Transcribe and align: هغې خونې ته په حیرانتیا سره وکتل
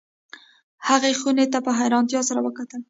هغې 0.87 1.11
خونې 1.19 1.45
ته 1.53 1.59
په 1.65 1.71
حیرانتیا 1.79 2.21
سره 2.29 2.39
وکتل 2.43 2.79